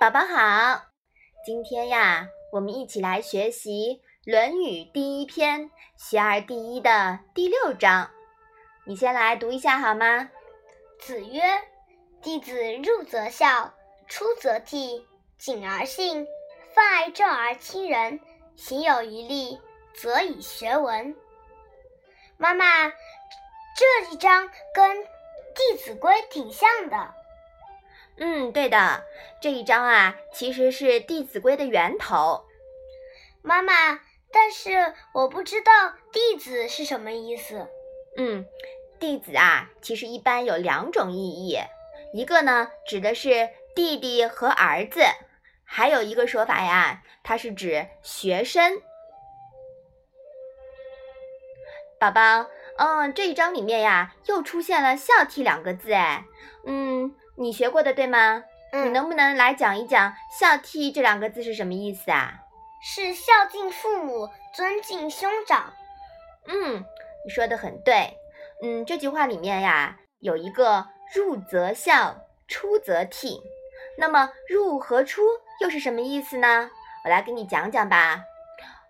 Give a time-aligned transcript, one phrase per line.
[0.00, 0.86] 宝宝好，
[1.46, 8.10] 今天呀，我们一起来学习《论语》第一篇“学而第一”的第六章。
[8.84, 10.30] 你先来读一下好吗？
[10.98, 11.42] 子曰
[12.20, 13.72] ：“弟子入则孝，
[14.08, 15.04] 出则悌，
[15.38, 16.26] 谨而信，
[16.74, 18.20] 泛爱众而亲仁，
[18.56, 19.60] 行有余力，
[19.94, 21.14] 则以学文。”
[22.36, 24.96] 妈妈，这一章跟
[25.54, 27.14] 《弟子规》挺像的。
[28.16, 29.04] 嗯，对的，
[29.40, 32.44] 这一章啊，其实是《弟子规》的源头。
[33.42, 34.00] 妈妈，
[34.32, 37.66] 但是我不知道“弟子”是什么意思。
[38.16, 38.46] 嗯，
[39.00, 41.58] 弟子啊，其实一般有两种意义，
[42.12, 45.00] 一个呢指的是弟弟和儿子，
[45.64, 48.80] 还有一个说法呀，它是指学生。
[51.98, 52.46] 宝宝，
[52.78, 56.24] 嗯，这一章里面呀，又出现了“孝悌”两个字，哎，
[56.64, 57.12] 嗯。
[57.36, 58.44] 你学过的对吗？
[58.72, 62.40] 嗯，你能不能来讲一讲“孝悌”这两个字是什么意思啊？
[62.82, 65.72] 是孝敬父母，尊敬兄长。
[66.46, 66.84] 嗯，
[67.24, 68.16] 你说的很对。
[68.62, 73.40] 嗯，这句话里面呀，有一个“入则孝，出则悌”。
[73.98, 75.22] 那么“入”和“出”
[75.60, 76.70] 又是什么意思呢？
[77.04, 78.22] 我来给你讲讲吧。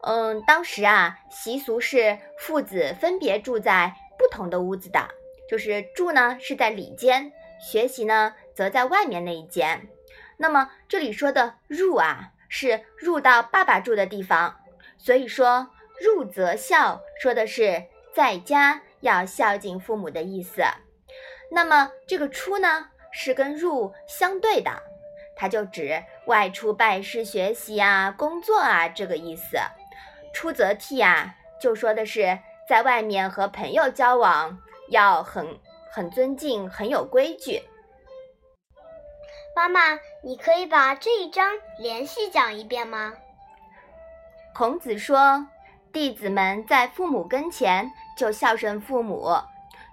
[0.02, 5.08] 嗯，当时啊，习俗是父子分别住在不同的屋子的，
[5.48, 7.32] 就是住呢是在里间。
[7.60, 9.88] 学习呢，则在外面那一间。
[10.36, 14.60] 那么这里说的入啊，是入到爸爸住的地方。
[14.98, 20.62] 所以说入则孝，说的是在家要孝敬父母的意思。
[21.50, 24.70] 那么这个出呢，是跟入相对的，
[25.36, 29.58] 它就指外出拜师学习啊、工作啊这个意思。
[30.32, 34.58] 出则悌啊，就说的是在外面和朋友交往
[34.90, 35.60] 要很。
[35.94, 37.62] 很尊敬，很有规矩。
[39.54, 43.12] 妈妈，你可以把这一章连续讲一遍吗？
[44.52, 45.46] 孔子说
[45.94, 47.88] ：“弟子们在父母跟前
[48.18, 49.30] 就孝顺父母，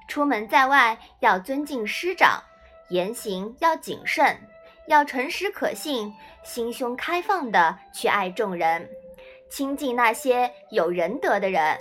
[0.07, 2.41] 出门在外要尊敬师长，
[2.90, 4.41] 言行要谨慎，
[4.88, 6.11] 要诚实可信，
[6.41, 8.90] 心胸开放的去爱众人，
[9.51, 11.78] 亲近那些有仁德的人。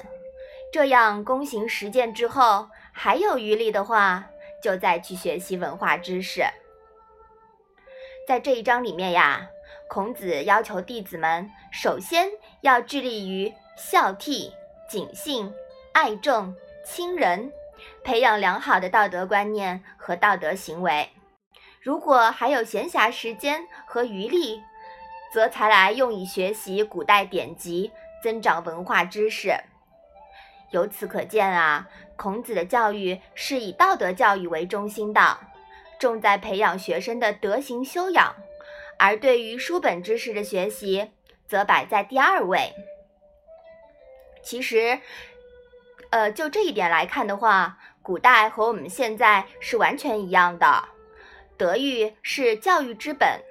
[0.70, 2.68] 这样躬行实践之后。”
[3.02, 4.28] 还有余力的话，
[4.62, 6.42] 就再去学习文化知识。
[8.28, 9.48] 在这一章里面呀，
[9.88, 12.28] 孔子要求弟子们首先
[12.60, 14.52] 要致力于孝悌、
[14.86, 15.50] 谨信、
[15.94, 17.50] 爱众、亲仁，
[18.04, 21.08] 培养良好的道德观念和道德行为。
[21.80, 24.60] 如果还有闲暇时间和余力，
[25.32, 29.54] 则才来用以学习古代典籍，增长文化知识。
[30.70, 35.38] 由此可见啊，孔子的教育是以道德教育为中心的，
[35.98, 38.34] 重在培养学生的德行修养，
[38.98, 41.10] 而对于书本知识的学习
[41.48, 42.72] 则摆在第二位。
[44.42, 45.00] 其实，
[46.10, 50.88] 呃，就这一点来看的话，古代和我们现在是完全一样的。
[51.56, 53.42] 德育是教育之本，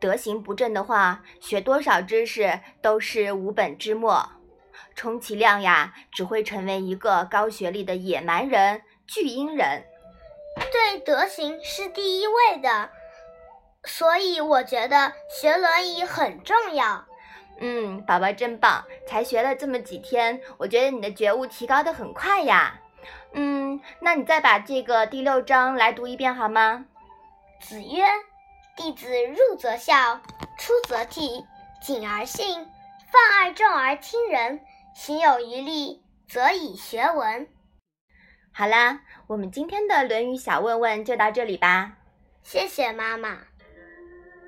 [0.00, 4.37] 德行不正的话，学多少知识都是无本之末。
[4.98, 9.84] 充其量呀，只会成为一个高学历的野蛮人、巨婴人。
[10.72, 12.90] 对德行是第一位的，
[13.84, 17.06] 所以我觉得学《轮椅》很重要。
[17.60, 22.80] 嗯，宝宝真棒，才学了这么几天，我觉得你的觉悟提高的很快呀。
[23.34, 26.86] 嗯，那你再把这个第六章来读一遍好吗？
[27.60, 28.04] 子曰
[28.76, 30.20] ：“弟子入则孝，
[30.58, 31.44] 出则悌，
[31.80, 32.64] 谨而信，
[33.12, 34.60] 泛爱众而亲仁。”
[35.00, 37.46] 行有余力，则以学文。
[38.52, 41.98] 好啦，我们今天的《论语》小问问就到这里吧。
[42.42, 43.38] 谢谢妈妈。